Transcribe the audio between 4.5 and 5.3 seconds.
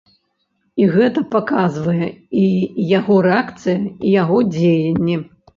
дзеянні.